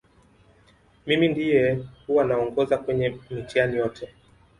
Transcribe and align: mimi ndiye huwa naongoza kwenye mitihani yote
mimi 1.07 1.27
ndiye 1.27 1.79
huwa 2.07 2.23
naongoza 2.23 2.77
kwenye 2.77 3.09
mitihani 3.29 3.75
yote 3.75 4.09